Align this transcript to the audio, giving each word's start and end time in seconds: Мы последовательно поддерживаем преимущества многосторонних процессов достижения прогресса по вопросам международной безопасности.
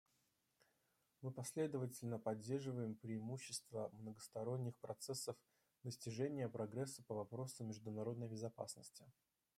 Мы 1.21 1.29
последовательно 1.31 2.17
поддерживаем 2.17 2.95
преимущества 2.95 3.91
многосторонних 3.93 4.75
процессов 4.79 5.37
достижения 5.83 6.49
прогресса 6.49 7.03
по 7.03 7.13
вопросам 7.13 7.67
международной 7.67 8.27
безопасности. 8.27 9.05